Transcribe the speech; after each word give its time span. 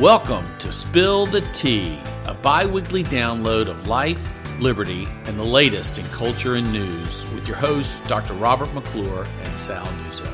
Welcome 0.00 0.56
to 0.60 0.72
Spill 0.72 1.26
the 1.26 1.42
Tea, 1.52 2.00
a 2.24 2.32
bi 2.32 2.64
weekly 2.64 3.04
download 3.04 3.68
of 3.68 3.86
life, 3.86 4.26
liberty, 4.58 5.06
and 5.26 5.38
the 5.38 5.44
latest 5.44 5.98
in 5.98 6.06
culture 6.06 6.54
and 6.54 6.72
news 6.72 7.26
with 7.34 7.46
your 7.46 7.58
hosts, 7.58 8.00
Dr. 8.08 8.32
Robert 8.32 8.72
McClure 8.72 9.26
and 9.42 9.58
Sal 9.58 9.84
Nuzzo. 9.84 10.26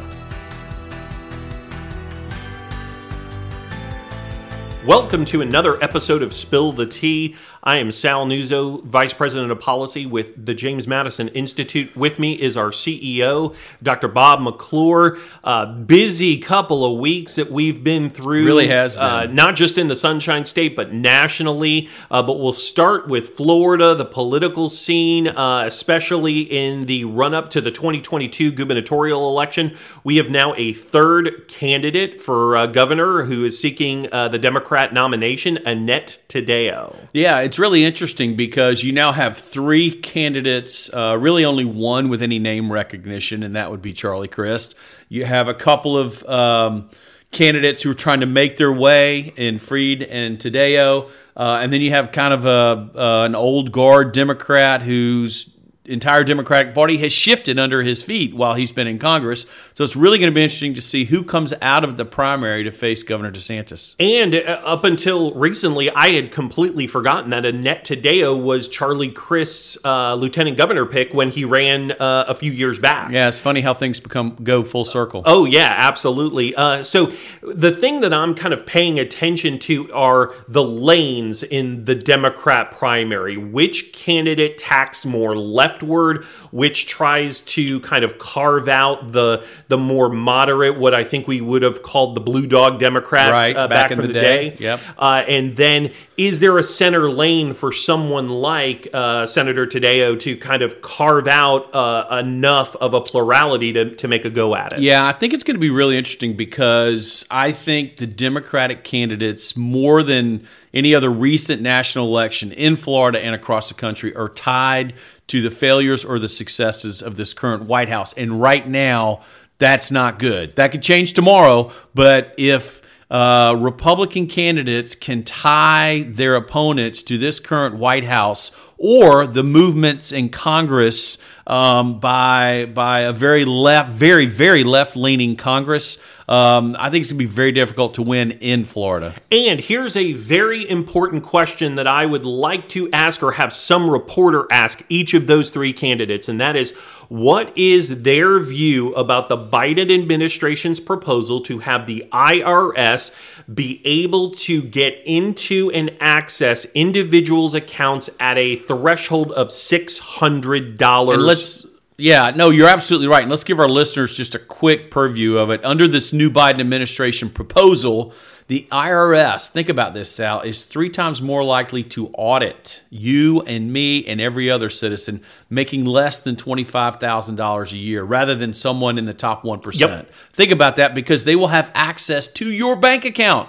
Welcome 4.87 5.25
to 5.25 5.41
another 5.41 5.83
episode 5.83 6.23
of 6.23 6.33
Spill 6.33 6.71
the 6.71 6.87
Tea. 6.87 7.35
I 7.67 7.79
am 7.79 7.91
Sal 7.91 8.27
Nuzzo, 8.27 8.85
Vice 8.85 9.13
President 9.13 9.51
of 9.51 9.59
Policy 9.59 10.07
with 10.07 10.47
the 10.47 10.55
James 10.55 10.87
Madison 10.87 11.27
Institute. 11.31 11.97
With 11.97 12.21
me 12.21 12.35
is 12.35 12.57
our 12.57 12.71
CEO, 12.71 13.57
Dr. 13.83 14.07
Bob 14.07 14.41
McClure. 14.41 15.19
Uh, 15.43 15.67
busy 15.67 16.39
couple 16.39 16.85
of 16.85 17.01
weeks 17.01 17.35
that 17.35 17.51
we've 17.51 17.83
been 17.83 18.09
through. 18.09 18.45
Really 18.45 18.69
has 18.69 18.95
been. 18.95 19.03
Uh, 19.03 19.25
not 19.25 19.57
just 19.57 19.79
in 19.79 19.89
the 19.89 19.97
Sunshine 19.97 20.45
State, 20.45 20.77
but 20.77 20.93
nationally. 20.93 21.89
Uh, 22.09 22.23
but 22.23 22.39
we'll 22.39 22.53
start 22.53 23.09
with 23.09 23.31
Florida, 23.31 23.97
the 23.97 24.05
political 24.05 24.69
scene, 24.69 25.27
uh, 25.27 25.65
especially 25.67 26.43
in 26.43 26.83
the 26.83 27.05
run 27.05 27.35
up 27.35 27.51
to 27.51 27.61
the 27.61 27.73
2022 27.73 28.53
gubernatorial 28.53 29.29
election. 29.29 29.77
We 30.05 30.19
have 30.19 30.31
now 30.31 30.55
a 30.55 30.73
third 30.73 31.49
candidate 31.49 32.23
for 32.23 32.57
uh, 32.57 32.67
governor 32.69 33.25
who 33.25 33.45
is 33.45 33.59
seeking 33.59 34.09
uh, 34.13 34.29
the 34.29 34.39
Democrat 34.39 34.95
nomination, 34.95 35.59
Annette 35.67 36.21
Taddeo. 36.29 36.95
Yeah, 37.13 37.41
it's 37.41 37.56
really 37.59 37.85
interesting 37.85 38.37
because 38.37 38.83
you 38.83 38.93
now 38.93 39.13
have 39.13 39.37
three 39.37 39.91
candidates, 39.91 40.93
uh, 40.93 41.17
really 41.19 41.45
only 41.45 41.65
one 41.65 42.09
with 42.09 42.23
any 42.23 42.39
name 42.39 42.73
recognition, 42.73 43.43
and 43.43 43.57
that 43.57 43.71
would 43.71 43.83
be 43.83 43.93
Charlie 43.93 44.29
Crist. 44.29 44.75
You 45.09 45.25
have 45.25 45.49
a 45.49 45.55
couple 45.55 45.97
of 45.97 46.25
um, 46.29 46.91
candidates 47.31 47.83
who 47.83 47.91
are 47.91 47.95
trying 47.95 48.21
to 48.21 48.27
make 48.27 48.57
their 48.57 48.73
way 48.73 49.33
in 49.37 49.59
Fried 49.59 50.03
and 50.03 50.39
Taddeo, 50.39 51.11
uh, 51.37 51.61
and 51.63 51.73
then 51.73 51.81
you 51.81 51.91
have 51.91 52.13
kind 52.13 52.33
of 52.33 52.45
a 52.45 52.91
uh, 52.95 53.25
an 53.27 53.35
old 53.35 53.73
guard 53.73 54.13
Democrat 54.13 54.83
who's 54.83 55.56
entire 55.89 56.25
Democratic 56.25 56.75
Party 56.75 56.99
has 56.99 57.13
shifted 57.13 57.59
under 57.59 57.83
his 57.83 58.03
feet 58.03 58.35
while 58.35 58.55
he's 58.55 58.73
been 58.73 58.87
in 58.87 58.99
Congress. 58.99 59.47
So 59.73 59.85
it's 59.85 59.97
really 59.97 60.19
going 60.19 60.31
to 60.31 60.35
be 60.35 60.43
interesting 60.43 60.75
to 60.75 60.81
see 60.81 61.05
who 61.05 61.23
comes 61.23 61.53
out 61.63 61.85
of 61.85 61.97
the 61.97 62.05
primary 62.05 62.65
to 62.65 62.71
face 62.71 63.03
Governor 63.03 63.33
DeSantis. 63.33 63.95
And 63.99 64.35
uh, 64.35 64.61
up 64.65 64.85
until 64.85 65.33
recently, 65.35 65.91
I 65.91 66.09
had 66.09 66.31
completely 66.31 66.87
forgotten 66.87 67.31
that 67.31 67.45
Annette 67.45 67.85
Taddeo 67.85 68.41
was 68.41 68.69
Charlie 68.69 69.11
Crist's 69.11 69.79
uh, 69.85 70.15
lieutenant 70.15 70.57
governor 70.57 70.87
pick 70.87 71.13
when 71.13 71.31
he 71.31 71.45
ran 71.45 71.93
uh, 71.93 72.25
a 72.29 72.35
few 72.35 72.53
years 72.53 72.79
back. 72.79 73.13
Yeah, 73.13 73.29
it's 73.29 73.39
funny 73.39 73.61
how 73.61 73.75
things 73.75 74.01
become 74.01 74.37
go 74.43 74.63
full 74.63 74.85
circle. 74.85 75.23
Oh 75.25 75.45
yeah, 75.45 75.75
absolutely. 75.77 76.55
Uh, 76.55 76.83
so 76.83 77.13
the 77.43 77.73
thing 77.73 78.01
that 78.01 78.13
I'm 78.13 78.35
kind 78.35 78.53
of 78.53 78.67
paying 78.67 78.99
attention 78.99 79.59
to 79.61 79.93
are 79.93 80.35
the 80.49 80.63
lanes 80.63 81.43
in 81.43 81.85
the 81.85 81.95
Democrat 81.95 82.71
primary. 82.71 83.37
Which 83.37 83.93
candidate 83.93 84.59
tacks 84.59 85.05
more 85.07 85.37
leftward? 85.77 86.25
Which 86.51 86.87
tries 86.87 87.41
to 87.43 87.81
kind 87.81 88.05
of 88.05 88.19
carve 88.19 88.69
out 88.69 89.13
the 89.13 89.45
the 89.69 89.79
more 89.79 90.09
moderate, 90.09 90.79
what 90.79 90.95
I 90.95 91.05
think 91.05 91.27
we 91.29 91.41
would 91.41 91.63
have 91.63 91.83
called 91.83 92.15
the 92.15 92.21
blue 92.21 92.47
dog 92.47 92.79
Democrats 92.79 93.31
Right, 93.31 93.57
uh, 93.57 93.69
back 93.69 93.77
back, 93.77 93.91
in 93.93 93.97
from 93.97 94.07
the 94.07 94.13
the, 94.13 94.21
day. 94.21 94.51
day. 94.51 94.57
Yep. 94.61 94.81
Uh, 94.99 95.25
and 95.27 95.57
then, 95.57 95.93
is 96.17 96.41
there 96.41 96.57
a 96.59 96.63
center 96.63 97.11
lane 97.11 97.53
for 97.53 97.73
someone 97.73 98.29
like 98.29 98.89
uh, 98.93 99.27
Senator 99.27 99.67
Taddeo 99.67 100.19
to 100.21 100.37
kind 100.37 100.63
of 100.63 100.81
carve 100.83 101.29
out 101.29 101.75
uh, 101.75 102.19
enough 102.21 102.77
of 102.77 102.95
a 102.95 103.01
plurality 103.01 103.73
to, 103.73 103.95
to 103.97 104.09
make 104.09 104.25
a 104.25 104.31
go 104.31 104.55
at 104.55 104.75
it? 104.75 104.81
Yeah, 104.81 105.07
I 105.07 105.13
think 105.13 105.33
it's 105.33 105.45
going 105.45 105.57
to 105.57 105.61
be 105.61 105.71
really 105.71 105.97
interesting 105.97 106.37
because 106.37 107.27
I 107.31 107.53
think 107.53 107.97
the 107.97 108.07
Democratic 108.07 108.85
candidates, 108.85 109.57
more 109.57 110.03
than 110.03 110.47
any 110.77 110.95
other 110.95 111.11
recent 111.11 111.63
national 111.63 112.07
election 112.07 112.53
in 112.53 112.77
Florida 112.77 113.25
and 113.25 113.35
across 113.35 113.69
the 113.69 113.75
country, 113.75 114.15
are 114.15 114.29
tied 114.29 114.93
to 115.27 115.41
the 115.41 115.51
failures 115.51 116.05
or 116.05 116.19
the 116.19 116.29
successes 116.29 117.03
of 117.03 117.17
this 117.17 117.35
current 117.35 117.65
White 117.65 117.89
House. 117.89 118.13
And 118.13 118.41
right 118.41 118.69
now, 118.69 119.23
that's 119.59 119.91
not 119.91 120.19
good. 120.19 120.55
That 120.57 120.71
could 120.73 120.83
change 120.83 121.15
tomorrow, 121.15 121.73
but 121.95 122.35
if 122.37 122.83
uh, 123.11 123.57
Republican 123.59 124.27
candidates 124.27 124.95
can 124.95 125.23
tie 125.23 126.05
their 126.09 126.35
opponents 126.35 127.03
to 127.05 127.19
this 127.19 127.41
current 127.41 127.77
White 127.77 128.05
House 128.05 128.51
or 128.79 129.27
the 129.27 129.43
movements 129.43 130.13
in 130.13 130.29
Congress 130.29 131.19
um, 131.47 132.01
by 132.01 132.67
by 132.75 133.01
a 133.01 133.13
very 133.13 133.45
left, 133.45 133.93
very 133.93 134.27
very 134.27 134.65
left 134.65 134.97
leaning 134.97 135.37
Congress. 135.37 135.99
Um, 136.29 136.77
I 136.79 136.91
think 136.91 137.03
it's 137.03 137.13
gonna 137.13 137.19
be 137.19 137.27
very 137.27 137.53
difficult 137.53 137.95
to 137.95 138.03
win 138.03 138.33
in 138.33 138.65
Florida. 138.65 139.15
And 139.31 139.61
here's 139.61 139.97
a 139.97 140.13
very 140.15 140.69
important 140.69 141.23
question 141.23 141.77
that 141.77 141.87
I 141.87 142.05
would 142.05 142.25
like 142.25 142.69
to 142.71 142.91
ask 142.93 143.23
or 143.23 143.33
have 143.33 143.53
some 143.53 143.89
reporter 143.89 144.47
ask 144.51 144.83
each 144.89 145.15
of 145.15 145.27
those 145.27 145.51
three 145.51 145.73
candidates, 145.73 146.29
and 146.29 146.41
that 146.41 146.57
is 146.57 146.73
what 147.09 147.57
is 147.57 148.03
their 148.03 148.41
view 148.41 148.93
about 148.95 149.29
the 149.29 149.37
Biden 149.37 149.93
administration's 149.97 150.81
proposal 150.81 151.41
to 151.43 151.61
have 151.61 151.87
the 151.87 152.05
IRS 152.13 153.15
be 153.53 153.81
able 153.85 154.33
to 154.33 154.63
get 154.63 155.01
into 155.05 155.71
and 155.71 155.93
access 156.01 156.67
individuals' 156.75 157.55
accounts 157.55 158.11
at 158.19 158.37
a 158.37 158.57
threshold 158.57 159.31
of 159.33 159.49
$600? 159.49 161.13
And 161.15 161.23
let's 161.23 161.67
yeah, 161.99 162.31
no, 162.35 162.51
you're 162.51 162.69
absolutely 162.69 163.09
right. 163.09 163.23
And 163.23 163.31
let's 163.31 163.45
give 163.45 163.59
our 163.59 163.69
listeners 163.69 164.17
just 164.17 164.35
a 164.35 164.39
quick 164.39 164.91
purview 164.91 165.37
of 165.39 165.51
it. 165.51 165.65
Under 165.65 165.89
this 165.89 166.13
new 166.13 166.31
Biden 166.31 166.61
administration 166.61 167.31
proposal, 167.31 168.13
the 168.49 168.69
IRS, 168.71 169.51
think 169.51 169.69
about 169.69 169.95
this, 169.95 170.11
Sal, 170.11 170.43
is 170.43 170.67
three 170.67 170.91
times 170.91 171.21
more 171.21 171.43
likely 171.43 171.83
to 171.85 172.09
audit 172.11 172.83
you 172.91 173.41
and 173.43 173.73
me 173.73 174.05
and 174.07 174.21
every 174.21 174.51
other 174.51 174.71
citizen 174.71 175.23
making 175.51 175.85
less 175.85 176.21
than 176.21 176.37
$25,000 176.37 177.73
a 177.73 177.77
year 177.77 178.05
rather 178.05 178.35
than 178.35 178.53
someone 178.53 178.99
in 178.99 179.07
the 179.07 179.15
top 179.15 179.43
1%. 179.43 179.81
Yep. 179.81 180.13
Think 180.33 180.53
about 180.53 180.77
that 180.77 180.95
because 180.95 181.25
they 181.25 181.35
will 181.35 181.49
have 181.49 181.73
access 181.75 182.29
to 182.29 182.53
your 182.53 182.77
bank 182.77 183.05
account. 183.05 183.49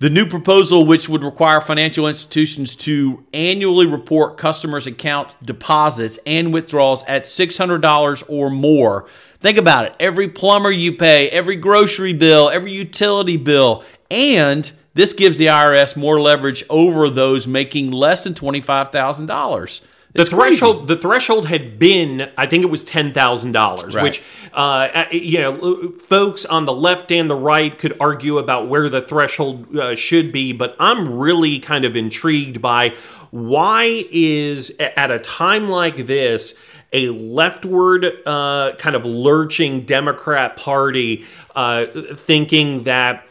The 0.00 0.08
new 0.08 0.24
proposal, 0.24 0.86
which 0.86 1.10
would 1.10 1.22
require 1.22 1.60
financial 1.60 2.08
institutions 2.08 2.74
to 2.76 3.22
annually 3.34 3.84
report 3.84 4.38
customers' 4.38 4.86
account 4.86 5.36
deposits 5.44 6.18
and 6.24 6.54
withdrawals 6.54 7.04
at 7.04 7.24
$600 7.24 8.22
or 8.26 8.48
more. 8.48 9.08
Think 9.40 9.58
about 9.58 9.84
it. 9.84 9.96
Every 10.00 10.28
plumber 10.28 10.70
you 10.70 10.94
pay, 10.94 11.28
every 11.28 11.56
grocery 11.56 12.14
bill, 12.14 12.48
every 12.48 12.72
utility 12.72 13.36
bill, 13.36 13.84
and 14.10 14.72
this 14.94 15.12
gives 15.12 15.36
the 15.36 15.48
IRS 15.48 15.98
more 15.98 16.18
leverage 16.18 16.64
over 16.70 17.10
those 17.10 17.46
making 17.46 17.90
less 17.92 18.24
than 18.24 18.32
$25,000. 18.32 19.80
The 20.12 20.22
It's 20.22 20.28
crazy. 20.30 20.56
threshold, 20.56 20.88
the 20.88 20.96
threshold 20.96 21.46
had 21.48 21.78
been, 21.78 22.28
I 22.36 22.46
think 22.46 22.64
it 22.64 22.66
was 22.70 22.82
ten 22.82 23.12
thousand 23.12 23.52
dollars, 23.52 23.94
Right. 23.94 24.02
which, 24.02 24.22
uh, 24.52 25.04
you 25.12 25.38
know, 25.38 25.92
folks 26.00 26.44
on 26.44 26.64
the 26.64 26.72
left 26.72 27.12
and 27.12 27.30
the 27.30 27.36
right 27.36 27.76
could 27.78 27.96
argue 28.00 28.38
about 28.38 28.66
where 28.68 28.88
the 28.88 29.02
threshold 29.02 29.76
uh, 29.76 29.94
should 29.94 30.32
be, 30.32 30.52
but 30.52 30.74
I'm 30.80 31.16
really 31.16 31.60
kind 31.60 31.84
of 31.84 31.94
intrigued 31.94 32.60
by 32.60 32.94
why 33.30 34.04
is 34.10 34.72
at 34.80 35.12
a 35.12 35.20
time 35.20 35.68
like 35.68 36.06
this 36.06 36.54
a 36.92 37.10
leftward 37.10 38.04
uh, 38.26 38.72
kind 38.78 38.96
of 38.96 39.04
lurching 39.04 39.82
Democrat 39.82 40.56
Party 40.56 41.24
uh, 41.54 41.86
thinking 41.86 42.82
that 42.82 43.24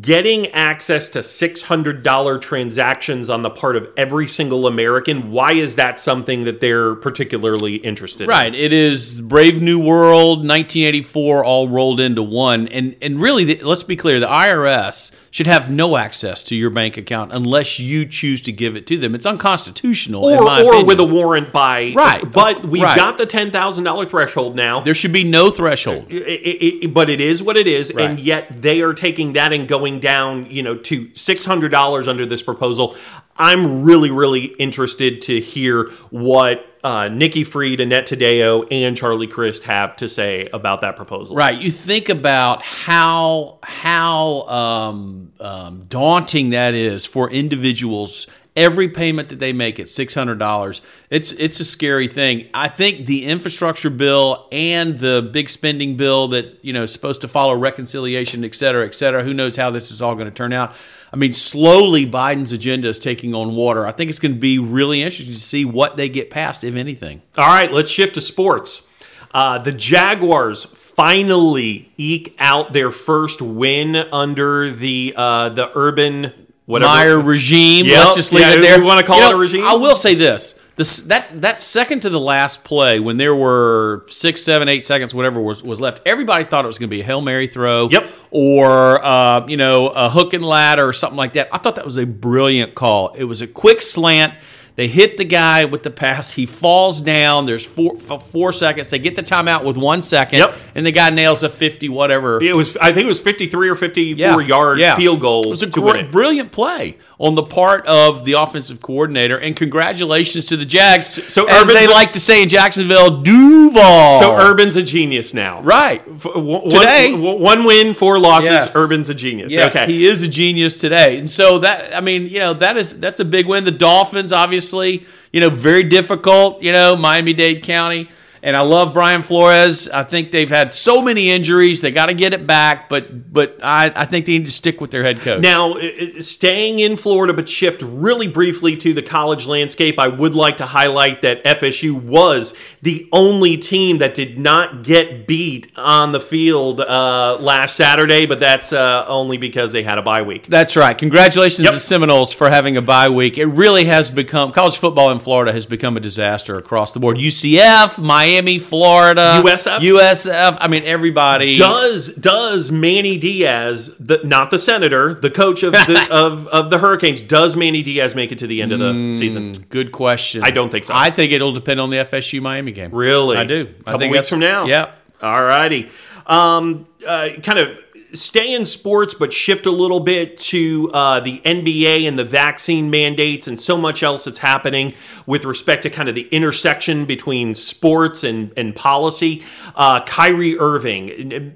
getting 0.00 0.46
access 0.48 1.08
to 1.10 1.20
$600 1.20 2.40
transactions 2.40 3.30
on 3.30 3.42
the 3.42 3.50
part 3.50 3.76
of 3.76 3.88
every 3.96 4.26
single 4.28 4.66
American, 4.66 5.30
why 5.30 5.52
is 5.52 5.76
that 5.76 5.98
something 5.98 6.44
that 6.44 6.60
they're 6.60 6.94
particularly 6.96 7.76
interested 7.76 8.24
in? 8.24 8.28
Right. 8.28 8.54
It 8.54 8.72
is 8.72 9.20
Brave 9.20 9.62
New 9.62 9.78
World, 9.78 10.38
1984, 10.38 11.44
all 11.44 11.68
rolled 11.68 12.00
into 12.00 12.22
one. 12.22 12.68
And 12.68 12.96
and 13.00 13.20
really, 13.20 13.44
the, 13.44 13.62
let's 13.62 13.84
be 13.84 13.96
clear: 13.96 14.20
the 14.20 14.26
IRS 14.26 15.14
should 15.30 15.46
have 15.46 15.70
no 15.70 15.96
access 15.96 16.42
to 16.42 16.54
your 16.54 16.70
bank 16.70 16.96
account 16.96 17.32
unless 17.32 17.78
you 17.78 18.04
choose 18.06 18.42
to 18.42 18.50
give 18.52 18.76
it 18.76 18.86
to 18.88 18.96
them. 18.96 19.14
It's 19.14 19.26
unconstitutional, 19.26 20.28
in 20.28 20.38
Or, 20.38 20.42
or 20.50 20.58
opinion. 20.58 20.86
with 20.86 21.00
a 21.00 21.04
warrant 21.04 21.52
by 21.52 21.92
Right. 21.94 22.30
but 22.30 22.64
we've 22.66 22.82
Right. 22.82 22.96
got 22.96 23.18
the 23.18 23.26
ten 23.26 23.50
thousand 23.50 23.84
dollar 23.84 24.04
threshold 24.06 24.56
now. 24.56 24.80
there 24.80 24.94
should 24.94 25.12
be 25.12 25.24
no 25.24 25.50
threshold. 25.50 26.06
I- 26.10 26.14
I- 26.60 26.78
I- 26.84 26.86
but 26.88 27.10
it 27.10 27.20
is 27.20 27.42
what 27.42 27.56
it 27.56 27.66
is, 27.66 27.92
Right. 27.94 28.08
and 28.10 28.18
yet 28.20 28.62
they 28.62 28.80
are 28.80 28.94
taking 28.94 29.34
that 29.34 29.52
and 29.52 29.68
going 29.68 29.77
down, 30.00 30.46
you 30.50 30.62
know, 30.62 30.76
to 30.76 31.14
six 31.14 31.44
hundred 31.44 31.70
dollars 31.70 32.08
under 32.08 32.26
this 32.26 32.42
proposal. 32.42 32.96
I'm 33.36 33.84
really, 33.84 34.10
really 34.10 34.46
interested 34.46 35.22
to 35.22 35.40
hear 35.40 35.90
what 36.10 36.66
uh, 36.82 37.08
Nikki 37.08 37.44
Fried, 37.44 37.80
Annette 37.80 38.08
Taddeo, 38.08 38.66
and 38.70 38.96
Charlie 38.96 39.26
Crist 39.26 39.64
have 39.64 39.96
to 39.96 40.08
say 40.08 40.48
about 40.52 40.80
that 40.80 40.96
proposal. 40.96 41.36
Right. 41.36 41.60
You 41.60 41.70
think 41.70 42.08
about 42.08 42.62
how 42.62 43.58
how 43.62 44.42
um, 44.48 45.32
um, 45.40 45.84
daunting 45.88 46.50
that 46.50 46.74
is 46.74 47.06
for 47.06 47.30
individuals 47.30 48.26
every 48.58 48.88
payment 48.88 49.28
that 49.28 49.38
they 49.38 49.52
make 49.52 49.78
at 49.78 49.88
six 49.88 50.14
hundred 50.14 50.38
dollars. 50.38 50.82
It's 51.08 51.32
it's 51.32 51.60
a 51.60 51.64
scary 51.64 52.08
thing. 52.08 52.48
I 52.52 52.68
think 52.68 53.06
the 53.06 53.24
infrastructure 53.24 53.88
bill 53.88 54.48
and 54.50 54.98
the 54.98 55.30
big 55.32 55.48
spending 55.48 55.96
bill 55.96 56.28
that 56.28 56.58
you 56.62 56.72
know 56.72 56.82
is 56.82 56.92
supposed 56.92 57.20
to 57.20 57.28
follow 57.28 57.54
reconciliation, 57.54 58.44
et 58.44 58.54
cetera, 58.54 58.84
et 58.84 58.94
cetera. 58.94 59.22
Who 59.22 59.32
knows 59.32 59.56
how 59.56 59.70
this 59.70 59.90
is 59.90 60.02
all 60.02 60.14
going 60.14 60.26
to 60.26 60.34
turn 60.34 60.52
out? 60.52 60.74
I 61.12 61.16
mean, 61.16 61.32
slowly 61.32 62.04
Biden's 62.04 62.52
agenda 62.52 62.88
is 62.88 62.98
taking 62.98 63.34
on 63.34 63.54
water. 63.54 63.86
I 63.86 63.92
think 63.92 64.10
it's 64.10 64.18
going 64.18 64.34
to 64.34 64.40
be 64.40 64.58
really 64.58 65.00
interesting 65.02 65.32
to 65.32 65.40
see 65.40 65.64
what 65.64 65.96
they 65.96 66.10
get 66.10 66.30
passed, 66.30 66.64
if 66.64 66.74
anything. 66.74 67.22
All 67.38 67.46
right, 67.46 67.72
let's 67.72 67.90
shift 67.90 68.14
to 68.14 68.20
sports. 68.20 68.86
Uh, 69.32 69.58
the 69.58 69.72
Jaguars 69.72 70.64
finally 70.64 71.92
eke 71.96 72.34
out 72.38 72.72
their 72.72 72.90
first 72.90 73.40
win 73.40 73.94
under 73.96 74.70
the 74.70 75.14
uh, 75.16 75.48
the 75.50 75.70
urban 75.74 76.47
whatever 76.68 76.92
Meyer 76.92 77.20
regime. 77.20 77.86
Yep. 77.86 77.98
Let's 77.98 78.14
just 78.14 78.32
leave 78.32 78.42
Yeah, 78.42 78.54
it 78.54 78.60
there. 78.60 78.78
we 78.78 78.84
wanna 78.84 79.02
call 79.02 79.18
You 79.18 79.26
it 79.26 79.30
know, 79.30 79.36
a 79.36 79.40
regime? 79.40 79.64
I 79.64 79.74
will 79.74 79.96
say 79.96 80.14
this: 80.14 80.54
this 80.76 81.00
that 81.00 81.40
that 81.42 81.58
second 81.60 82.00
to 82.02 82.10
the 82.10 82.20
last 82.20 82.62
play, 82.62 83.00
when 83.00 83.16
there 83.16 83.34
were 83.34 84.04
six, 84.06 84.42
seven, 84.42 84.68
eight 84.68 84.84
seconds, 84.84 85.12
whatever 85.14 85.40
was, 85.40 85.62
was 85.62 85.80
left, 85.80 86.02
everybody 86.06 86.44
thought 86.44 86.64
it 86.64 86.68
was 86.68 86.78
going 86.78 86.88
to 86.90 86.94
be 86.94 87.00
a 87.00 87.04
hail 87.04 87.20
mary 87.20 87.46
throw. 87.48 87.88
Yep. 87.90 88.04
Or 88.30 89.04
uh, 89.04 89.46
you 89.48 89.56
know 89.56 89.88
a 89.88 90.08
hook 90.08 90.34
and 90.34 90.44
ladder 90.44 90.86
or 90.86 90.92
something 90.92 91.16
like 91.16 91.32
that. 91.32 91.48
I 91.52 91.58
thought 91.58 91.76
that 91.76 91.84
was 91.84 91.96
a 91.96 92.06
brilliant 92.06 92.74
call. 92.74 93.14
It 93.14 93.24
was 93.24 93.40
a 93.42 93.46
quick 93.46 93.82
slant. 93.82 94.34
They 94.78 94.86
hit 94.86 95.16
the 95.16 95.24
guy 95.24 95.64
with 95.64 95.82
the 95.82 95.90
pass. 95.90 96.30
He 96.30 96.46
falls 96.46 97.00
down. 97.00 97.46
There's 97.46 97.66
four 97.66 97.96
four 97.98 98.52
seconds. 98.52 98.90
They 98.90 99.00
get 99.00 99.16
the 99.16 99.24
timeout 99.24 99.64
with 99.64 99.76
one 99.76 100.02
second. 100.02 100.38
Yep. 100.38 100.54
And 100.76 100.86
the 100.86 100.92
guy 100.92 101.10
nails 101.10 101.42
a 101.42 101.48
fifty 101.48 101.88
whatever 101.88 102.40
It 102.40 102.54
was 102.54 102.76
I 102.76 102.92
think 102.92 103.06
it 103.06 103.08
was 103.08 103.20
53 103.20 103.68
or 103.70 103.74
54 103.74 104.40
yard 104.42 104.78
yeah. 104.78 104.94
field 104.94 105.20
goal 105.20 105.42
It 105.46 105.50
was 105.50 105.64
a 105.64 105.66
to 105.66 105.80
gr- 105.80 105.96
it. 105.96 106.12
brilliant 106.12 106.52
play 106.52 106.96
on 107.18 107.34
the 107.34 107.42
part 107.42 107.84
of 107.88 108.24
the 108.24 108.34
offensive 108.34 108.80
coordinator, 108.80 109.36
and 109.36 109.56
congratulations 109.56 110.46
to 110.46 110.56
the 110.56 110.64
Jags. 110.64 111.08
so 111.34 111.46
as 111.46 111.62
Urban's 111.64 111.78
they 111.80 111.84
a- 111.86 111.90
like 111.90 112.12
to 112.12 112.20
say 112.20 112.44
in 112.44 112.48
Jacksonville, 112.48 113.20
Duval. 113.22 114.20
So 114.20 114.36
Urban's 114.36 114.76
a 114.76 114.82
genius 114.84 115.34
now. 115.34 115.60
right? 115.62 116.00
One- 116.36 116.68
Today- 116.70 117.12
one, 117.14 117.40
one 117.40 117.64
win, 117.64 117.94
four 117.94 118.20
losses. 118.20 118.50
Yes. 118.50 118.76
Urban's 118.76 119.10
a 119.10 119.14
genius. 119.14 119.52
Yes, 119.52 119.74
okay. 119.74 119.86
he 119.86 120.06
is 120.06 120.22
a 120.22 120.28
genius 120.28 120.76
today, 120.76 121.18
and 121.18 121.28
so 121.28 121.58
that 121.58 121.96
I 121.96 122.00
mean, 122.00 122.28
you 122.28 122.38
know, 122.38 122.54
that 122.54 122.76
is 122.76 123.00
that's 123.00 123.18
a 123.18 123.24
big 123.24 123.46
win. 123.48 123.64
The 123.64 123.72
Dolphins, 123.72 124.32
obviously, 124.32 124.67
you 124.72 125.40
know, 125.40 125.50
very 125.50 125.82
difficult. 125.82 126.62
You 126.62 126.72
know, 126.72 126.96
Miami 126.96 127.34
Dade 127.34 127.62
County, 127.62 128.08
and 128.42 128.56
I 128.56 128.60
love 128.62 128.94
Brian 128.94 129.22
Flores. 129.22 129.88
I 129.88 130.02
think 130.04 130.30
they've 130.30 130.48
had 130.48 130.74
so 130.74 131.02
many 131.02 131.30
injuries; 131.30 131.80
they 131.80 131.90
got 131.90 132.06
to 132.06 132.14
get 132.14 132.32
it 132.34 132.46
back. 132.46 132.88
But 132.88 133.32
but 133.32 133.58
I, 133.62 133.92
I 133.94 134.04
think 134.04 134.26
they 134.26 134.32
need 134.38 134.46
to 134.46 134.52
stick 134.52 134.80
with 134.80 134.90
their 134.90 135.02
head 135.02 135.20
coach. 135.20 135.40
Now, 135.42 135.74
staying 136.20 136.78
in 136.78 136.96
Florida, 136.96 137.32
but 137.32 137.48
shift 137.48 137.82
really 137.82 138.28
briefly 138.28 138.76
to 138.78 138.92
the 138.94 139.02
college 139.02 139.46
landscape, 139.46 139.98
I 139.98 140.08
would 140.08 140.34
like 140.34 140.58
to 140.58 140.66
highlight 140.66 141.22
that 141.22 141.44
FSU 141.44 141.92
was 142.00 142.54
the 142.82 143.08
only 143.12 143.56
team 143.56 143.98
that 143.98 144.14
did 144.14 144.38
not 144.38 144.84
get 144.84 145.26
beat 145.26 145.70
on 145.76 146.12
the 146.12 146.20
field 146.20 146.80
uh, 146.80 147.36
last 147.40 147.76
Saturday, 147.76 148.26
but 148.26 148.40
that's 148.40 148.72
uh, 148.72 149.04
only 149.08 149.36
because 149.36 149.72
they 149.72 149.82
had 149.82 149.98
a 149.98 150.02
bye 150.02 150.22
week. 150.22 150.46
That's 150.46 150.76
right. 150.76 150.96
Congratulations 150.96 151.64
Yep. 151.64 151.74
to 151.74 151.80
Seminoles 151.80 152.32
for 152.32 152.48
having 152.50 152.76
a 152.76 152.82
bye 152.82 153.08
week. 153.08 153.36
It 153.38 153.46
really 153.46 153.84
has 153.84 154.10
become 154.10 154.52
college 154.52 154.76
football 154.78 155.10
in 155.10 155.18
Florida 155.18 155.52
has 155.52 155.66
become 155.66 155.96
a 155.96 156.00
disaster 156.00 156.56
across 156.58 156.92
the 156.92 157.00
board. 157.00 157.18
UCF, 157.18 157.98
Miami, 158.02 158.27
Florida, 158.58 159.40
USF? 159.44 159.78
USF. 159.80 160.58
I 160.60 160.68
mean, 160.68 160.84
everybody. 160.84 161.56
Does 161.58 162.08
does 162.08 162.70
Manny 162.70 163.16
Diaz, 163.18 163.94
the, 163.98 164.20
not 164.24 164.50
the 164.50 164.58
senator, 164.58 165.14
the 165.14 165.30
coach 165.30 165.62
of 165.62 165.72
the 165.72 166.06
of, 166.12 166.46
of 166.48 166.70
the 166.70 166.78
Hurricanes, 166.78 167.20
does 167.20 167.56
Manny 167.56 167.82
Diaz 167.82 168.14
make 168.14 168.32
it 168.32 168.38
to 168.38 168.46
the 168.46 168.62
end 168.62 168.72
of 168.72 168.78
the 168.78 168.92
Mm. 168.92 169.18
season? 169.18 169.52
Good 169.70 169.92
question. 169.92 170.42
I 170.44 170.50
don't 170.50 170.70
think 170.70 170.84
so. 170.84 170.94
I 170.96 171.10
think 171.10 171.32
it'll 171.32 171.52
depend 171.52 171.80
on 171.80 171.90
the 171.90 171.96
FSU 171.98 172.40
Miami 172.40 172.72
game. 172.72 172.90
Really? 172.94 173.36
I 173.36 173.44
do. 173.44 173.68
A 173.80 173.82
couple 173.84 174.00
think 174.00 174.12
weeks 174.12 174.28
from 174.28 174.40
now. 174.40 174.66
Yep. 174.66 174.94
All 175.22 175.42
righty. 175.42 175.90
Um, 176.26 176.86
uh, 177.06 177.30
kind 177.42 177.58
of 177.58 177.78
stay 178.12 178.54
in 178.54 178.64
sports, 178.64 179.14
but 179.14 179.32
shift 179.32 179.66
a 179.66 179.70
little 179.70 180.00
bit 180.00 180.38
to 180.38 180.90
uh, 180.92 181.20
the 181.20 181.40
NBA 181.44 182.08
and 182.08 182.18
the 182.18 182.24
vaccine 182.24 182.90
mandates 182.90 183.46
and 183.46 183.60
so 183.60 183.76
much 183.76 184.02
else 184.02 184.24
that's 184.24 184.38
happening 184.38 184.94
with 185.26 185.44
respect 185.44 185.82
to 185.82 185.90
kind 185.90 186.08
of 186.08 186.14
the 186.14 186.28
intersection 186.30 187.04
between 187.04 187.54
sports 187.54 188.24
and, 188.24 188.52
and 188.56 188.74
policy. 188.74 189.42
Uh, 189.74 190.02
Kyrie 190.04 190.58
Irving. 190.58 191.54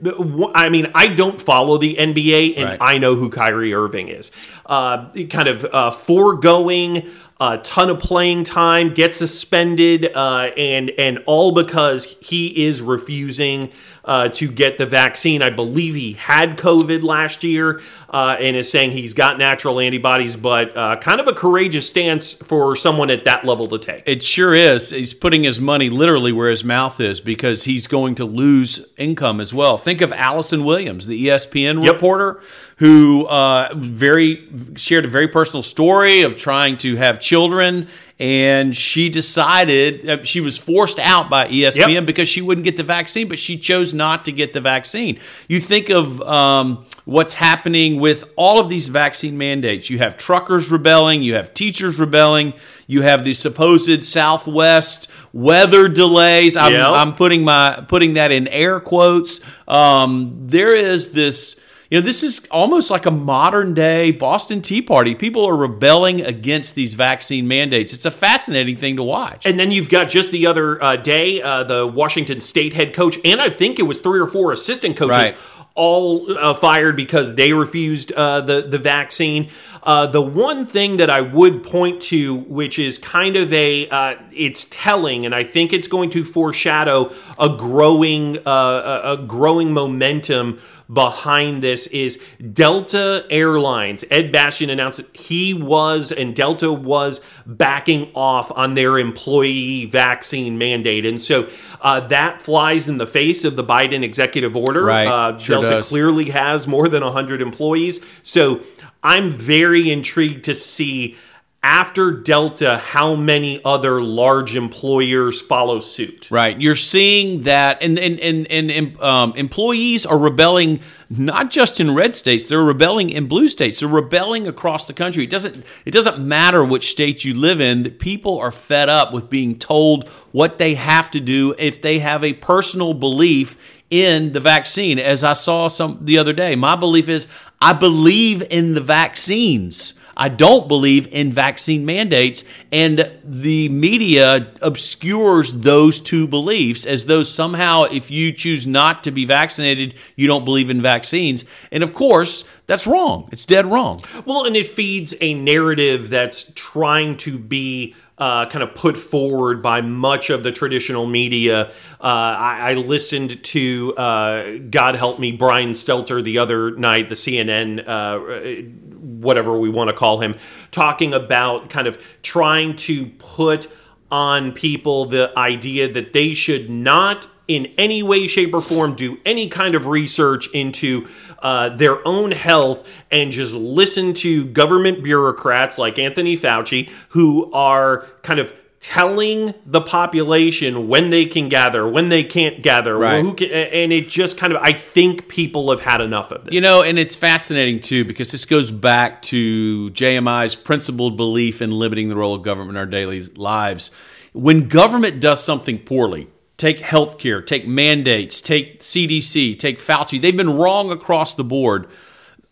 I 0.54 0.68
mean, 0.68 0.88
I 0.94 1.08
don't 1.08 1.40
follow 1.40 1.78
the 1.78 1.96
NBA, 1.96 2.56
and 2.56 2.64
Right. 2.64 2.78
I 2.80 2.98
know 2.98 3.14
who 3.14 3.28
Kyrie 3.30 3.74
Irving 3.74 4.08
is. 4.08 4.30
Uh, 4.66 5.10
kind 5.28 5.48
of 5.48 5.64
uh, 5.64 5.90
foregoing 5.90 7.10
a 7.42 7.58
ton 7.58 7.90
of 7.90 7.98
playing 7.98 8.44
time, 8.44 8.94
gets 8.94 9.18
suspended, 9.18 10.10
uh, 10.14 10.50
and 10.56 10.90
and 10.90 11.18
all 11.26 11.52
because 11.52 12.16
he 12.20 12.64
is 12.66 12.80
refusing 12.80 13.70
uh, 14.04 14.28
to 14.28 14.50
get 14.50 14.78
the 14.78 14.86
vaccine. 14.86 15.42
I 15.42 15.50
believe 15.50 15.94
he 15.94 16.12
had 16.14 16.56
COVID 16.56 17.02
last 17.02 17.44
year, 17.44 17.80
uh, 18.10 18.36
and 18.38 18.56
is 18.56 18.70
saying 18.70 18.92
he's 18.92 19.12
got 19.12 19.38
natural 19.38 19.80
antibodies, 19.80 20.36
but 20.36 20.76
uh, 20.76 20.96
kind 20.96 21.20
of 21.20 21.28
a 21.28 21.32
courageous 21.32 21.88
stance 21.88 22.32
for 22.32 22.74
someone 22.76 23.10
at 23.10 23.24
that 23.24 23.44
level 23.44 23.66
to 23.66 23.78
take. 23.78 24.02
It 24.06 24.22
sure 24.22 24.54
is. 24.54 24.90
He's 24.90 25.14
putting 25.14 25.44
his 25.44 25.60
money 25.60 25.88
literally 25.90 26.32
where 26.32 26.50
his 26.50 26.64
mouth 26.64 27.00
is 27.00 27.20
because 27.20 27.64
he's 27.64 27.86
going 27.86 28.14
to 28.16 28.24
lose 28.24 28.84
income 28.96 29.40
as 29.40 29.52
well. 29.54 29.78
Think 29.78 30.00
of 30.00 30.12
Allison 30.12 30.64
Williams, 30.64 31.06
the 31.06 31.26
ESPN 31.26 31.84
Yep. 31.84 31.94
reporter, 31.94 32.40
who 32.76 33.26
uh, 33.26 33.72
very 33.76 34.48
shared 34.74 35.04
a 35.04 35.08
very 35.08 35.28
personal 35.28 35.62
story 35.62 36.22
of 36.22 36.36
trying 36.36 36.76
to 36.78 36.96
have 36.96 37.20
children, 37.32 37.88
and 38.18 38.76
she 38.76 39.08
decided 39.08 40.06
uh, 40.06 40.22
she 40.22 40.40
was 40.42 40.58
forced 40.58 40.98
out 40.98 41.30
by 41.30 41.48
ESPN 41.48 41.94
Yep. 41.94 42.06
because 42.06 42.28
she 42.28 42.42
wouldn't 42.42 42.66
get 42.66 42.76
the 42.76 42.82
vaccine, 42.82 43.26
but 43.26 43.38
she 43.38 43.56
chose 43.56 43.94
not 43.94 44.26
to 44.26 44.32
get 44.32 44.52
the 44.52 44.60
vaccine. 44.60 45.18
You 45.48 45.58
think 45.58 45.88
of 45.88 46.20
um, 46.20 46.84
what's 47.06 47.32
happening 47.32 48.00
with 48.00 48.26
all 48.36 48.60
of 48.60 48.68
these 48.68 48.88
vaccine 48.88 49.38
mandates. 49.38 49.88
You 49.88 49.98
have 49.98 50.18
truckers 50.18 50.70
rebelling, 50.70 51.22
you 51.22 51.34
have 51.34 51.54
teachers 51.54 51.98
rebelling, 51.98 52.52
you 52.86 53.00
have 53.00 53.24
the 53.24 53.32
supposed 53.32 54.04
Southwest 54.04 55.10
weather 55.32 55.88
delays. 55.88 56.54
I'm, 56.56 56.72
Yep. 56.72 56.92
I'm 56.94 57.14
putting 57.14 57.44
my 57.44 57.82
putting 57.88 58.14
that 58.14 58.30
in 58.30 58.46
air 58.48 58.78
quotes. 58.78 59.40
Um, 59.66 60.34
there 60.48 60.74
is 60.76 61.12
this. 61.12 61.58
You 61.92 61.98
know, 61.98 62.06
this 62.06 62.22
is 62.22 62.46
almost 62.50 62.90
like 62.90 63.04
a 63.04 63.10
modern 63.10 63.74
day 63.74 64.12
Boston 64.12 64.62
Tea 64.62 64.80
Party. 64.80 65.14
People 65.14 65.44
are 65.44 65.54
rebelling 65.54 66.22
against 66.22 66.74
these 66.74 66.94
vaccine 66.94 67.46
mandates. 67.46 67.92
It's 67.92 68.06
a 68.06 68.10
fascinating 68.10 68.76
thing 68.76 68.96
to 68.96 69.02
watch. 69.02 69.44
And 69.44 69.60
then 69.60 69.70
you've 69.70 69.90
got 69.90 70.08
just 70.08 70.32
the 70.32 70.46
other 70.46 70.82
uh, 70.82 70.96
day, 70.96 71.42
uh, 71.42 71.64
the 71.64 71.86
Washington 71.86 72.40
State 72.40 72.72
head 72.72 72.94
coach, 72.94 73.18
and 73.26 73.42
I 73.42 73.50
think 73.50 73.78
it 73.78 73.82
was 73.82 74.00
three 74.00 74.20
or 74.20 74.26
four 74.26 74.52
assistant 74.52 74.96
coaches, 74.96 75.14
Right. 75.14 75.36
All 75.74 76.30
uh, 76.38 76.54
fired 76.54 76.96
because 76.96 77.34
they 77.34 77.52
refused 77.52 78.12
uh, 78.12 78.40
the 78.40 78.62
the 78.62 78.78
vaccine. 78.78 79.48
Uh, 79.82 80.06
the 80.06 80.22
one 80.22 80.64
thing 80.64 80.98
that 80.98 81.10
I 81.10 81.20
would 81.20 81.64
point 81.64 82.00
to, 82.02 82.34
which 82.34 82.78
is 82.78 82.98
kind 82.98 83.34
of 83.34 83.52
a, 83.52 83.88
uh, 83.88 84.14
it's 84.32 84.64
telling, 84.70 85.26
and 85.26 85.34
I 85.34 85.42
think 85.42 85.72
it's 85.72 85.88
going 85.88 86.10
to 86.10 86.24
foreshadow 86.24 87.12
a 87.36 87.48
growing, 87.48 88.38
uh, 88.46 89.00
a, 89.04 89.12
a 89.14 89.16
growing 89.26 89.72
momentum 89.72 90.60
behind 90.92 91.62
this 91.62 91.86
is 91.88 92.20
Delta 92.52 93.24
Airlines. 93.30 94.04
Ed 94.10 94.30
Bastian 94.30 94.68
announced 94.70 94.98
that 94.98 95.16
he 95.16 95.54
was 95.54 96.12
and 96.12 96.36
Delta 96.36 96.72
was 96.72 97.20
backing 97.46 98.10
off 98.14 98.52
on 98.52 98.74
their 98.74 98.98
employee 98.98 99.86
vaccine 99.86 100.58
mandate. 100.58 101.06
And 101.06 101.20
so 101.20 101.48
uh, 101.80 102.00
that 102.08 102.42
flies 102.42 102.88
in 102.88 102.98
the 102.98 103.06
face 103.06 103.44
of 103.44 103.56
the 103.56 103.64
Biden 103.64 104.02
executive 104.04 104.54
order. 104.54 104.84
Right. 104.84 105.06
Uh, 105.06 105.38
Sure 105.38 105.61
Delta 105.68 105.88
clearly 105.88 106.30
has 106.30 106.66
more 106.66 106.88
than 106.88 107.02
100 107.02 107.42
employees. 107.42 108.04
So 108.22 108.62
I'm 109.02 109.32
very 109.32 109.90
intrigued 109.90 110.44
to 110.44 110.54
see. 110.54 111.16
After 111.64 112.10
Delta, 112.10 112.78
how 112.78 113.14
many 113.14 113.60
other 113.64 114.00
large 114.02 114.56
employers 114.56 115.40
follow 115.40 115.78
suit? 115.78 116.28
Right. 116.28 116.60
You're 116.60 116.74
seeing 116.74 117.42
that, 117.42 117.80
and 117.80 118.00
and 118.00 118.18
and, 118.18 118.50
and 118.50 119.00
um, 119.00 119.32
employees 119.36 120.04
are 120.04 120.18
rebelling 120.18 120.80
not 121.08 121.52
just 121.52 121.78
in 121.78 121.94
red 121.94 122.16
states; 122.16 122.46
they're 122.46 122.64
rebelling 122.64 123.10
in 123.10 123.28
blue 123.28 123.46
states. 123.46 123.78
They're 123.78 123.88
rebelling 123.88 124.48
across 124.48 124.88
the 124.88 124.92
country. 124.92 125.22
It 125.22 125.30
doesn't 125.30 125.64
it 125.84 125.92
doesn't 125.92 126.18
matter 126.18 126.64
which 126.64 126.90
state 126.90 127.24
you 127.24 127.32
live 127.32 127.60
in. 127.60 127.84
That 127.84 128.00
people 128.00 128.40
are 128.40 128.50
fed 128.50 128.88
up 128.88 129.12
with 129.12 129.30
being 129.30 129.56
told 129.56 130.08
what 130.32 130.58
they 130.58 130.74
have 130.74 131.12
to 131.12 131.20
do 131.20 131.54
if 131.60 131.80
they 131.80 132.00
have 132.00 132.24
a 132.24 132.32
personal 132.32 132.92
belief 132.92 133.56
in 133.92 134.32
the 134.32 134.40
vaccine. 134.40 134.98
As 134.98 135.22
I 135.22 135.34
saw 135.34 135.68
some 135.68 135.98
the 136.00 136.16
other 136.16 136.32
day, 136.32 136.56
my 136.56 136.76
belief 136.76 137.10
is 137.10 137.28
I 137.60 137.74
believe 137.74 138.42
in 138.50 138.72
the 138.72 138.80
vaccines. 138.80 139.94
I 140.16 140.30
don't 140.30 140.66
believe 140.66 141.12
in 141.12 141.30
vaccine 141.30 141.84
mandates. 141.84 142.44
And 142.70 143.10
the 143.22 143.68
media 143.68 144.50
obscures 144.62 145.52
those 145.52 146.00
two 146.00 146.26
beliefs 146.26 146.86
as 146.86 147.04
though 147.04 147.22
somehow, 147.22 147.84
if 147.84 148.10
you 148.10 148.32
choose 148.32 148.66
not 148.66 149.04
to 149.04 149.10
be 149.10 149.26
vaccinated, 149.26 149.94
you 150.16 150.26
don't 150.26 150.46
believe 150.46 150.70
in 150.70 150.80
vaccines. 150.80 151.44
And 151.70 151.82
of 151.82 151.92
course, 151.92 152.44
that's 152.66 152.86
wrong. 152.86 153.28
It's 153.30 153.44
dead 153.44 153.66
wrong. 153.66 154.00
Well, 154.24 154.46
and 154.46 154.56
it 154.56 154.68
feeds 154.68 155.14
a 155.20 155.34
narrative 155.34 156.08
that's 156.08 156.50
trying 156.54 157.18
to 157.18 157.38
be 157.38 157.94
uh, 158.22 158.46
kind 158.46 158.62
of 158.62 158.72
put 158.76 158.96
forward 158.96 159.60
by 159.60 159.80
much 159.80 160.30
of 160.30 160.44
the 160.44 160.52
traditional 160.52 161.06
media. 161.06 161.72
Uh, 162.00 162.04
I, 162.04 162.70
I, 162.70 162.74
listened 162.74 163.42
to, 163.42 163.94
uh, 163.96 164.58
God 164.70 164.94
help 164.94 165.18
me, 165.18 165.32
Brian 165.32 165.70
Stelter 165.70 166.22
the 166.22 166.38
other 166.38 166.70
night, 166.70 167.08
the 167.08 167.16
CNN, 167.16 167.82
uh, 167.84 168.62
whatever 169.00 169.58
we 169.58 169.70
want 169.70 169.88
to 169.88 169.92
call 169.92 170.20
him, 170.20 170.36
talking 170.70 171.12
about 171.12 171.68
kind 171.68 171.88
of 171.88 172.00
trying 172.22 172.76
to 172.76 173.06
put 173.06 173.68
on 174.08 174.52
people 174.52 175.06
the 175.06 175.36
idea 175.36 175.92
that 175.92 176.12
they 176.12 176.32
should 176.32 176.70
not 176.70 177.26
in 177.48 177.66
any 177.76 178.04
way, 178.04 178.28
shape, 178.28 178.54
or 178.54 178.62
form 178.62 178.94
do 178.94 179.18
any 179.26 179.48
kind 179.48 179.74
of 179.74 179.88
research 179.88 180.48
into 180.52 181.08
uh, 181.42 181.68
their 181.70 182.06
own 182.06 182.30
health 182.30 182.88
and 183.10 183.32
just 183.32 183.52
listen 183.52 184.14
to 184.14 184.46
government 184.46 185.02
bureaucrats 185.02 185.76
like 185.76 185.98
Anthony 185.98 186.36
Fauci 186.36 186.88
who 187.10 187.50
are 187.52 188.06
kind 188.22 188.38
of 188.38 188.52
telling 188.82 189.54
the 189.64 189.80
population 189.80 190.88
when 190.88 191.10
they 191.10 191.24
can 191.24 191.48
gather, 191.48 191.88
when 191.88 192.08
they 192.08 192.24
can't 192.24 192.62
gather, 192.62 192.98
right. 192.98 193.36
can, 193.36 193.50
and 193.50 193.92
it 193.92 194.08
just 194.08 194.36
kind 194.36 194.52
of 194.52 194.60
I 194.60 194.72
think 194.72 195.28
people 195.28 195.70
have 195.70 195.80
had 195.80 196.00
enough 196.00 196.32
of 196.32 196.44
this. 196.44 196.54
You 196.54 196.60
know, 196.60 196.82
and 196.82 196.98
it's 196.98 197.14
fascinating 197.14 197.80
too 197.80 198.04
because 198.04 198.32
this 198.32 198.44
goes 198.44 198.70
back 198.70 199.22
to 199.22 199.90
JMI's 199.90 200.56
principled 200.56 201.16
belief 201.16 201.62
in 201.62 201.70
limiting 201.70 202.08
the 202.08 202.16
role 202.16 202.34
of 202.34 202.42
government 202.42 202.70
in 202.70 202.76
our 202.76 202.86
daily 202.86 203.22
lives. 203.22 203.92
When 204.32 204.68
government 204.68 205.20
does 205.20 205.42
something 205.42 205.78
poorly, 205.78 206.28
take 206.62 206.78
healthcare, 206.78 207.44
take 207.44 207.66
mandates, 207.66 208.40
take 208.40 208.78
CDC, 208.80 209.58
take 209.58 209.80
Fauci. 209.80 210.20
They've 210.20 210.36
been 210.36 210.56
wrong 210.56 210.92
across 210.92 211.34
the 211.34 211.42
board. 211.42 211.88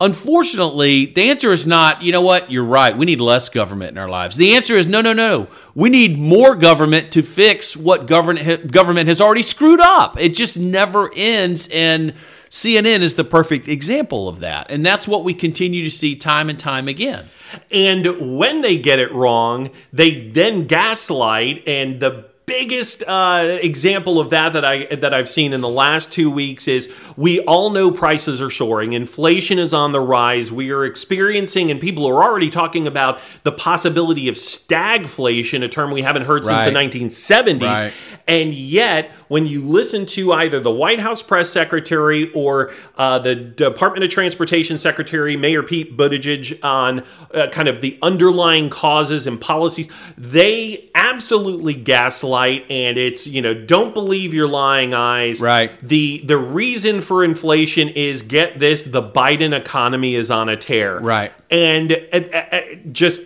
Unfortunately, 0.00 1.07
the 1.07 1.31
answer 1.31 1.52
is 1.52 1.64
not, 1.64 2.02
you 2.02 2.11
know 2.11 2.23
what, 2.23 2.50
you're 2.50 2.64
right, 2.64 2.97
we 2.97 3.07
need 3.07 3.21
less 3.21 3.49
government 3.49 3.93
in 3.93 3.99
our 3.99 4.09
lives. 4.09 4.35
The 4.37 4.57
answer 4.57 4.75
is 4.75 4.88
no, 4.88 5.00
no, 5.00 5.12
no. 5.12 5.47
We 5.76 5.90
need 5.90 6.19
more 6.19 6.57
government 6.57 7.12
to 7.12 7.23
fix 7.23 7.76
what 7.76 8.07
government 8.07 8.73
government 8.73 9.07
has 9.07 9.21
already 9.21 9.43
screwed 9.43 9.81
up. 9.81 10.19
It 10.19 10.35
just 10.35 10.59
never 10.59 11.11
ends 11.14 11.69
and 11.73 12.14
CNN 12.49 13.02
is 13.02 13.14
the 13.14 13.23
perfect 13.23 13.69
example 13.69 14.29
of 14.29 14.40
that. 14.40 14.73
And 14.73 14.85
that's 14.85 15.07
what 15.07 15.23
we 15.23 15.35
continue 15.35 15.85
to 15.85 15.90
see 15.90 16.17
time 16.17 16.50
and 16.50 16.59
time 16.59 16.88
again. 16.88 17.31
And 17.71 18.38
when 18.38 18.61
they 18.61 18.76
get 18.76 18.99
it 18.99 19.12
wrong, 19.12 19.71
they 19.93 20.29
then 20.31 20.67
gaslight 20.67 21.62
and 21.69 22.00
the 22.00 22.30
biggest 22.50 23.04
uh, 23.07 23.59
example 23.62 24.19
of 24.19 24.30
that 24.30 24.54
that 24.54 24.64
I 24.64 24.87
that 24.97 25.14
I've 25.14 25.28
seen 25.28 25.52
in 25.52 25.61
the 25.61 25.69
last 25.69 26.12
two 26.12 26.28
weeks 26.28 26.66
is 26.66 26.92
we 27.16 27.38
all 27.42 27.71
know 27.71 27.92
prices 27.92 28.42
are 28.42 28.50
soaring, 28.50 28.92
inflation 28.92 29.61
is 29.61 29.73
on 29.73 29.92
the 29.92 30.00
rise. 30.00 30.50
We 30.50 30.73
are 30.73 30.85
experiencing, 30.85 31.71
and 31.71 31.80
people 31.80 32.07
are 32.09 32.25
already 32.25 32.50
talking 32.50 32.88
about 32.88 33.21
the 33.45 33.52
possibility 33.52 34.26
of 34.26 34.35
stagflation, 34.35 35.62
a 35.62 35.69
term 35.69 35.92
we 35.92 36.02
haven't 36.02 36.23
heard 36.23 36.45
right. 36.45 36.64
since 36.64 36.92
the 36.92 37.00
1970s. 37.00 37.61
Right. 37.62 37.92
And 38.31 38.55
yet, 38.55 39.11
when 39.27 39.47
you 39.47 39.61
listen 39.61 40.07
to 40.07 40.33
either 40.33 40.61
the 40.61 40.71
White 40.71 41.01
House 41.01 41.21
press 41.21 41.51
secretary 41.51 42.33
or 42.33 42.73
uh, 42.97 43.19
the 43.19 43.35
Department 43.35 44.05
of 44.05 44.11
Transportation 44.11 44.79
secretary, 44.79 45.37
Mayor 45.37 45.65
Pete 45.65 45.97
Buttigieg, 45.97 46.63
on 46.63 47.03
uh, 47.35 47.49
kind 47.49 47.67
of 47.67 47.81
the 47.81 47.99
underlying 48.03 48.71
causes 48.71 49.27
and 49.27 49.41
policies, 49.41 49.89
they 50.17 50.89
absolutely 50.95 51.75
gaslight 51.75 52.65
and 52.71 52.97
it's 52.97 53.27
you 53.27 53.43
know 53.43 53.53
don't 53.53 53.95
believe 53.95 54.33
your 54.33 54.47
lying 54.47 54.95
eyes. 54.95 55.41
Right. 55.41 55.73
The 55.81 56.23
the 56.25 56.39
reason 56.39 57.03
for 57.03 57.25
inflation 57.25 57.89
is 57.89 58.23
get 58.23 58.61
this 58.61 58.85
the 58.85 59.03
biden 59.03 59.59
economy 59.59 60.15
is 60.15 60.31
on 60.31 60.49
a 60.49 60.57
tear. 60.57 61.01
Right. 61.01 61.33
And 61.51 61.93
uh, 62.13 62.17
uh, 62.17 62.61
just 62.93 63.23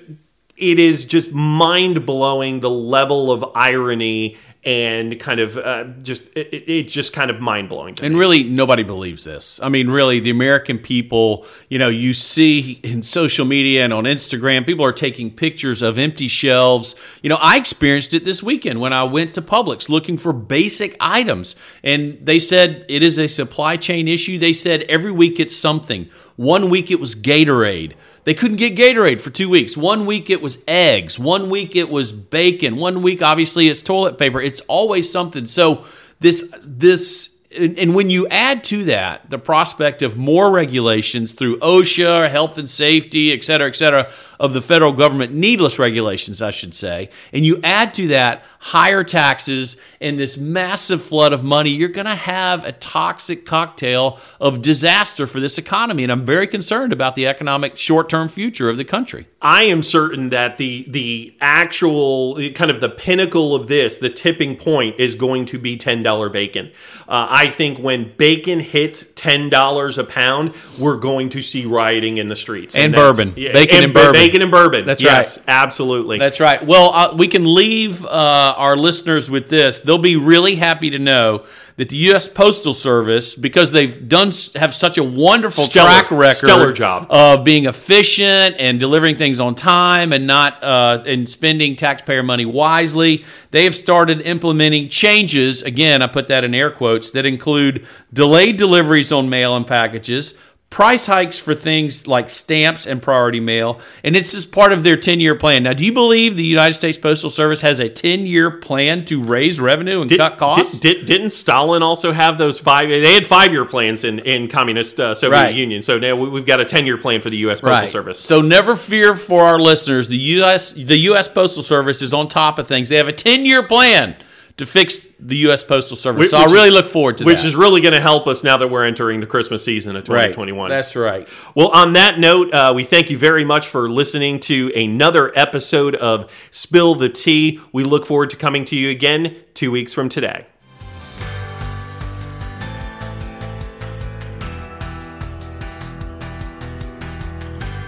it 0.56 0.78
is 0.78 1.04
just 1.04 1.32
mind-blowing 1.32 2.60
the 2.60 2.70
level 2.70 3.30
of 3.32 3.44
irony 3.54 4.38
and 4.64 5.20
kind 5.20 5.40
of 5.40 5.58
uh, 5.58 5.84
just 6.02 6.22
it, 6.34 6.64
it's 6.66 6.92
just 6.92 7.12
kind 7.12 7.30
of 7.30 7.40
mind 7.40 7.68
blowing. 7.68 7.96
And 8.02 8.14
me. 8.14 8.20
really, 8.20 8.42
nobody 8.44 8.82
believes 8.82 9.24
this. 9.24 9.60
I 9.62 9.68
mean, 9.68 9.88
really, 9.88 10.20
the 10.20 10.30
American 10.30 10.78
people. 10.78 11.46
You 11.68 11.78
know, 11.78 11.88
you 11.88 12.14
see 12.14 12.80
in 12.82 13.02
social 13.02 13.44
media 13.44 13.84
and 13.84 13.92
on 13.92 14.04
Instagram, 14.04 14.64
people 14.64 14.84
are 14.84 14.92
taking 14.92 15.30
pictures 15.30 15.82
of 15.82 15.98
empty 15.98 16.28
shelves. 16.28 16.94
You 17.22 17.28
know, 17.28 17.38
I 17.40 17.56
experienced 17.56 18.14
it 18.14 18.24
this 18.24 18.42
weekend 18.42 18.80
when 18.80 18.92
I 18.92 19.04
went 19.04 19.34
to 19.34 19.42
Publix 19.42 19.88
looking 19.88 20.16
for 20.16 20.32
basic 20.32 20.96
items, 21.00 21.56
and 21.82 22.18
they 22.24 22.38
said 22.38 22.86
it 22.88 23.02
is 23.02 23.18
a 23.18 23.28
supply 23.28 23.76
chain 23.76 24.08
issue. 24.08 24.38
They 24.38 24.52
said 24.52 24.82
every 24.84 25.12
week 25.12 25.38
it's 25.38 25.56
something. 25.56 26.10
One 26.36 26.68
week 26.70 26.90
it 26.90 26.98
was 26.98 27.14
Gatorade. 27.14 27.92
They 28.24 28.34
couldn't 28.34 28.56
get 28.56 28.74
Gatorade 28.74 29.20
for 29.20 29.30
two 29.30 29.48
weeks. 29.48 29.76
One 29.76 30.06
week 30.06 30.30
it 30.30 30.40
was 30.40 30.64
eggs. 30.66 31.18
One 31.18 31.50
week 31.50 31.76
it 31.76 31.90
was 31.90 32.12
bacon. 32.12 32.76
One 32.76 33.02
week, 33.02 33.22
obviously, 33.22 33.68
it's 33.68 33.82
toilet 33.82 34.18
paper. 34.18 34.40
It's 34.40 34.62
always 34.62 35.10
something. 35.10 35.46
So 35.46 35.84
this 36.20 36.54
this 36.64 37.34
and, 37.56 37.94
when 37.94 38.10
you 38.10 38.26
add 38.28 38.64
to 38.64 38.84
that 38.84 39.30
the 39.30 39.38
prospect 39.38 40.02
of 40.02 40.16
more 40.16 40.50
regulations 40.50 41.32
through 41.32 41.58
OSHA, 41.58 42.30
health 42.30 42.58
and 42.58 42.68
safety, 42.68 43.32
et 43.32 43.44
cetera, 43.44 43.68
et 43.68 43.76
cetera, 43.76 44.10
of 44.40 44.54
the 44.54 44.62
federal 44.62 44.92
government, 44.92 45.32
needless 45.32 45.78
regulations, 45.78 46.42
I 46.42 46.50
should 46.50 46.74
say, 46.74 47.10
and 47.32 47.44
you 47.44 47.60
add 47.62 47.94
to 47.94 48.08
that 48.08 48.42
higher 48.64 49.04
taxes 49.04 49.76
and 50.00 50.18
this 50.18 50.38
massive 50.38 51.02
flood 51.02 51.34
of 51.34 51.44
money, 51.44 51.68
you're 51.68 51.86
going 51.90 52.06
to 52.06 52.14
have 52.14 52.64
a 52.64 52.72
toxic 52.72 53.44
cocktail 53.44 54.18
of 54.40 54.62
disaster 54.62 55.26
for 55.26 55.38
this 55.38 55.58
economy. 55.58 56.02
And 56.02 56.10
I'm 56.10 56.24
very 56.24 56.46
concerned 56.46 56.90
about 56.90 57.14
the 57.14 57.26
economic 57.26 57.76
short 57.76 58.08
term 58.08 58.26
future 58.28 58.70
of 58.70 58.78
the 58.78 58.84
country. 58.84 59.26
I 59.42 59.64
am 59.64 59.82
certain 59.82 60.30
that 60.30 60.56
the 60.56 60.86
the 60.88 61.36
actual 61.42 62.36
kind 62.52 62.70
of 62.70 62.80
the 62.80 62.88
pinnacle 62.88 63.54
of 63.54 63.66
this, 63.68 63.98
the 63.98 64.08
tipping 64.08 64.56
point, 64.56 64.98
is 64.98 65.14
going 65.14 65.44
to 65.46 65.58
be 65.58 65.76
ten 65.76 66.02
dollar 66.02 66.30
bacon. 66.30 66.72
Uh, 67.06 67.26
I 67.28 67.50
think 67.50 67.78
when 67.78 68.14
bacon 68.16 68.60
hits 68.60 69.04
ten 69.14 69.50
dollars 69.50 69.98
a 69.98 70.04
pound, 70.04 70.54
we're 70.78 70.96
going 70.96 71.28
to 71.30 71.42
see 71.42 71.66
rioting 71.66 72.16
in 72.16 72.28
the 72.28 72.36
streets 72.36 72.74
and, 72.74 72.84
and 72.84 72.94
bourbon, 72.94 73.34
yeah, 73.36 73.52
bacon 73.52 73.76
and, 73.76 73.84
and, 73.84 73.94
bourbon, 73.94 74.12
bacon 74.14 74.40
and 74.40 74.50
bourbon. 74.50 74.86
That's 74.86 75.02
yes, 75.02 75.36
right, 75.36 75.44
absolutely. 75.48 76.18
That's 76.18 76.40
right. 76.40 76.64
Well, 76.64 76.94
uh, 76.94 77.14
we 77.14 77.28
can 77.28 77.54
leave 77.54 78.02
uh, 78.02 78.53
our 78.56 78.76
listeners 78.76 79.30
with 79.30 79.48
this. 79.48 79.80
They'll 79.80 79.98
be 79.98 80.16
really 80.16 80.56
happy 80.56 80.90
to 80.90 80.98
know 80.98 81.44
that 81.76 81.88
the 81.88 81.96
U.S. 81.96 82.28
Postal 82.28 82.72
Service, 82.72 83.34
because 83.34 83.72
they've 83.72 84.08
done 84.08 84.30
have 84.54 84.72
such 84.72 84.96
a 84.96 85.02
wonderful 85.02 85.64
stellar, 85.64 85.88
track 85.88 86.10
record, 86.10 86.36
stellar 86.36 86.72
job 86.72 87.06
of 87.10 87.44
being 87.44 87.66
efficient 87.66 88.56
and 88.58 88.78
delivering 88.78 89.16
things 89.16 89.40
on 89.40 89.54
time 89.54 90.12
and 90.12 90.26
not 90.26 90.62
uh, 90.62 91.02
and 91.06 91.28
spending 91.28 91.74
taxpayer 91.74 92.22
money 92.22 92.44
wisely, 92.44 93.24
they 93.50 93.64
have 93.64 93.74
started 93.74 94.20
implementing 94.22 94.88
changes. 94.88 95.62
Again, 95.62 96.00
I 96.00 96.06
put 96.06 96.28
that 96.28 96.44
in 96.44 96.54
air 96.54 96.70
quotes 96.70 97.10
that 97.10 97.26
include 97.26 97.86
delayed 98.12 98.56
deliveries 98.56 99.10
on 99.10 99.28
mail 99.28 99.56
and 99.56 99.66
packages 99.66 100.38
price 100.74 101.06
hikes 101.06 101.38
for 101.38 101.54
things 101.54 102.08
like 102.08 102.28
stamps 102.28 102.84
and 102.84 103.00
priority 103.00 103.38
mail, 103.38 103.78
and 104.02 104.16
it's 104.16 104.34
as 104.34 104.44
part 104.44 104.72
of 104.72 104.82
their 104.82 104.96
10 104.96 105.20
year 105.20 105.36
plan. 105.36 105.62
Now, 105.62 105.72
do 105.72 105.84
you 105.84 105.92
believe 105.92 106.34
the 106.34 106.42
United 106.42 106.74
States 106.74 106.98
Postal 106.98 107.30
Service 107.30 107.60
has 107.60 107.78
a 107.78 107.88
10 107.88 108.26
year 108.26 108.50
plan 108.50 109.04
to 109.04 109.22
raise 109.22 109.60
revenue 109.60 110.00
and 110.00 110.08
did, 110.10 110.18
cut 110.18 110.36
costs? 110.36 110.80
Did, 110.80 111.08
not 111.08 111.32
Stalin 111.32 111.84
also 111.84 112.10
have 112.10 112.38
those 112.38 112.58
five? 112.58 112.88
They 112.88 113.14
had 113.14 113.24
five 113.24 113.52
year 113.52 113.64
plans 113.64 114.02
in, 114.02 114.18
in 114.18 114.48
communist 114.48 114.98
uh, 114.98 115.14
Soviet 115.14 115.38
right. 115.38 115.54
Union. 115.54 115.80
So 115.80 116.00
now 116.00 116.16
we've 116.16 116.44
got 116.44 116.60
a 116.60 116.64
10 116.64 116.86
year 116.86 116.98
plan 116.98 117.20
for 117.20 117.30
the 117.30 117.36
U.S. 117.38 117.60
Postal 117.60 117.78
right. 117.78 117.88
Service. 117.88 118.18
So 118.18 118.40
never 118.40 118.74
fear 118.74 119.14
for 119.14 119.44
our 119.44 119.60
listeners. 119.60 120.08
The 120.08 120.18
U.S. 120.18 120.72
the 120.72 120.98
U.S. 120.98 121.28
Postal 121.28 121.62
Service 121.62 122.02
is 122.02 122.12
on 122.12 122.26
top 122.26 122.58
of 122.58 122.66
things. 122.66 122.88
They 122.88 122.96
have 122.96 123.06
a 123.06 123.12
10 123.12 123.44
year 123.44 123.62
plan 123.62 124.16
to 124.56 124.66
fix 124.66 125.08
the 125.18 125.36
U.S. 125.38 125.64
Postal 125.64 125.96
Service. 125.96 126.20
Which, 126.20 126.30
so 126.30 126.38
I 126.38 126.44
really 126.44 126.70
look 126.70 126.86
forward 126.86 127.16
to 127.18 127.24
which 127.24 127.38
that. 127.38 127.42
Which 127.42 127.48
is 127.48 127.56
really 127.56 127.80
going 127.80 127.94
to 127.94 128.00
help 128.00 128.28
us 128.28 128.44
now 128.44 128.56
that 128.56 128.68
we're 128.68 128.84
entering 128.84 129.20
the 129.20 129.26
Christmas 129.26 129.64
season 129.64 129.96
of 129.96 130.04
2021. 130.04 130.62
Right. 130.62 130.68
That's 130.68 130.94
right. 130.94 131.28
Well, 131.56 131.68
on 131.68 131.94
that 131.94 132.20
note, 132.20 132.54
uh, 132.54 132.72
we 132.74 132.84
thank 132.84 133.10
you 133.10 133.18
very 133.18 133.44
much 133.44 133.66
for 133.66 133.88
listening 133.88 134.38
to 134.40 134.72
another 134.76 135.36
episode 135.36 135.96
of 135.96 136.30
Spill 136.52 136.94
the 136.94 137.08
Tea. 137.08 137.60
We 137.72 137.82
look 137.82 138.06
forward 138.06 138.30
to 138.30 138.36
coming 138.36 138.64
to 138.66 138.76
you 138.76 138.90
again 138.90 139.36
two 139.54 139.72
weeks 139.72 139.92
from 139.92 140.08
today. 140.08 140.46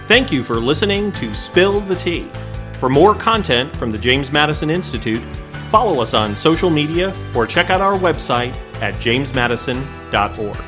Thank 0.07 0.31
you 0.31 0.41
for 0.43 0.55
listening 0.55 1.11
to 1.13 1.33
Spill 1.33 1.81
the 1.81 1.95
Tea. 1.95 2.29
For 2.79 2.89
more 2.89 3.15
content 3.15 3.75
from 3.75 3.91
the 3.91 3.97
James 3.97 4.31
Madison 4.31 4.69
Institute, 4.69 5.21
Follow 5.69 6.01
us 6.01 6.13
on 6.13 6.35
social 6.35 6.69
media 6.69 7.13
or 7.35 7.45
check 7.45 7.69
out 7.69 7.81
our 7.81 7.97
website 7.97 8.55
at 8.81 8.95
jamesmadison.org. 8.95 10.66